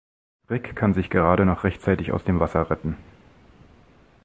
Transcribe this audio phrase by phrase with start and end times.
[0.49, 2.97] Rick kann sie gerade noch rechtzeitig aus dem Wasser retten.